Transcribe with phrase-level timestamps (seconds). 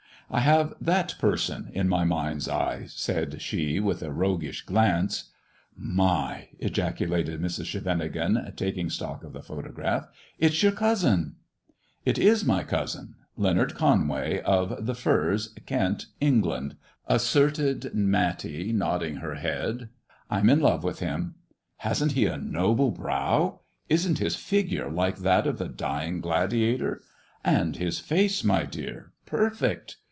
[0.33, 5.25] ''I have that person in my mind's eye," said she, with a roguish glance."
[5.75, 7.65] My!" ejaculated Mrs.
[7.65, 10.07] Scheveningen, taking stock of the photograph."
[10.39, 11.35] It's your cousin!""
[12.05, 16.77] It is my cousin, Leonard Conway, of The Firs, Kent, England,"
[17.07, 19.89] asserted Matty, nodding her head.
[20.31, 21.35] "Tm in love with him.
[21.79, 23.59] Hasn't he a noble brow 1
[23.89, 27.01] Isn't his figure like that of The Dying Gladiator
[27.43, 29.97] 1 And his face, my dear, perfect